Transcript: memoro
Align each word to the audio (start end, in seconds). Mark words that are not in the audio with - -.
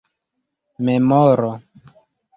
memoro 0.85 1.53